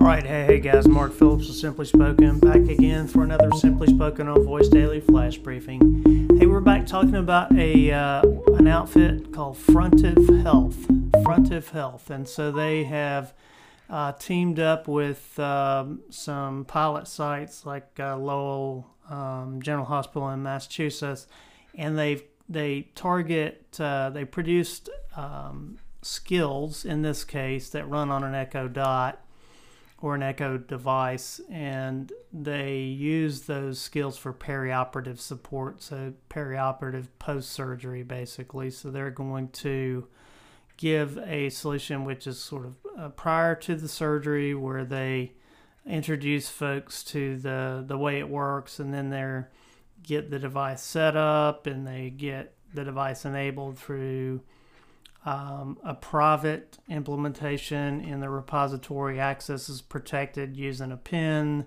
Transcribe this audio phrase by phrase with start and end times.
[0.00, 3.86] All right, hey, hey guys, Mark Phillips with Simply Spoken, back again for another Simply
[3.86, 6.38] Spoken on Voice Daily Flash Briefing.
[6.38, 8.22] Hey, we're back talking about a uh,
[8.54, 10.86] an outfit called Frontive Health.
[11.22, 13.34] Frontive Health, and so they have
[13.90, 20.42] uh, teamed up with um, some pilot sites like uh, Lowell um, General Hospital in
[20.42, 21.26] Massachusetts,
[21.74, 28.24] and they've they target uh, they produced um, skills in this case that run on
[28.24, 29.22] an Echo Dot
[30.02, 37.50] or an echo device and they use those skills for perioperative support so perioperative post
[37.50, 38.70] surgery basically.
[38.70, 40.06] So they're going to
[40.76, 45.32] give a solution which is sort of uh, prior to the surgery where they
[45.86, 49.50] introduce folks to the the way it works and then they're
[50.02, 54.40] get the device set up and they get the device enabled through
[55.24, 59.20] um, a private implementation in the repository.
[59.20, 61.66] Access is protected using a PIN.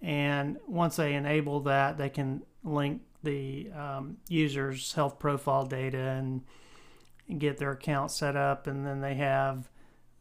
[0.00, 6.42] And once they enable that, they can link the um, user's health profile data and,
[7.38, 8.66] get their account set up.
[8.66, 9.70] And then they have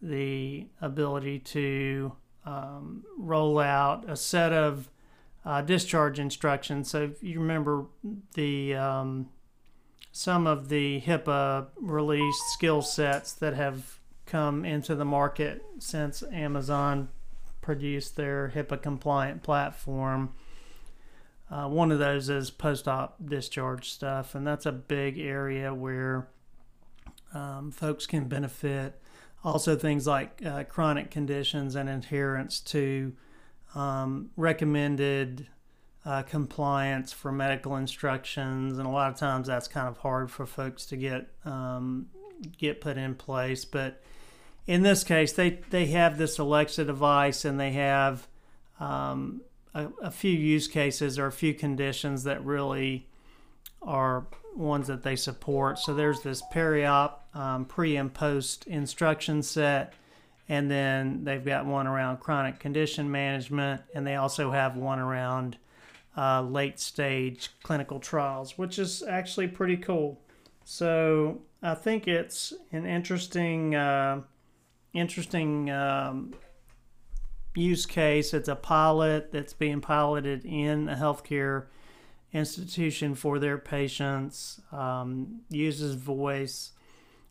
[0.02, 2.14] the ability to
[2.46, 4.90] um, roll out a set of
[5.44, 6.90] uh, discharge instructions.
[6.90, 7.88] So if you remember
[8.36, 9.30] the um,
[10.12, 17.10] some of the HIPAA released skill sets that have come into the market since Amazon
[17.62, 20.34] produced their HIPAA compliant platform.
[21.50, 26.28] Uh, one of those is post op discharge stuff, and that's a big area where
[27.34, 29.02] um, folks can benefit.
[29.44, 33.14] Also, things like uh, chronic conditions and adherence to
[33.76, 35.48] um, recommended
[36.06, 40.46] uh, compliance for medical instructions, and a lot of times that's kind of hard for
[40.46, 42.08] folks to get um,
[42.58, 43.66] get put in place.
[43.66, 44.02] But
[44.66, 48.28] in this case, they they have this Alexa device, and they have
[48.80, 49.42] um,
[49.74, 53.08] a, a, few use cases or a few conditions that really
[53.82, 54.26] are
[54.56, 55.78] ones that they support.
[55.78, 59.94] So there's this peri-op, um, pre and post instruction set.
[60.50, 65.58] And then they've got one around chronic condition management, and they also have one around
[66.18, 70.20] uh, late stage clinical trials, which is actually pretty cool.
[70.64, 74.22] So I think it's an interesting, uh,
[74.94, 76.34] interesting um,
[77.56, 78.34] use case.
[78.34, 81.66] It's a pilot that's being piloted in a healthcare
[82.34, 84.62] institution for their patients.
[84.72, 86.72] Um, uses voice.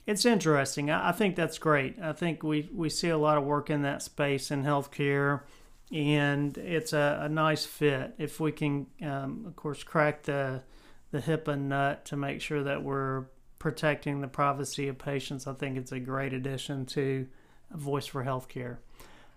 [0.06, 0.90] It's interesting.
[0.90, 1.98] I, I think that's great.
[2.00, 5.42] I think we we see a lot of work in that space in healthcare
[5.90, 8.14] and it's a, a nice fit.
[8.18, 10.62] If we can, um, of course, crack the
[11.10, 13.24] the HIPAA nut to make sure that we're
[13.58, 17.26] protecting the privacy of patients, I think it's a great addition to
[17.72, 18.76] Voice for Healthcare.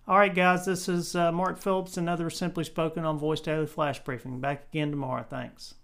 [0.08, 4.04] All right, guys, this is uh, Mark Phillips, another Simply Spoken on Voice Daily Flash
[4.04, 4.40] Briefing.
[4.40, 5.26] Back again tomorrow.
[5.28, 5.76] Thanks.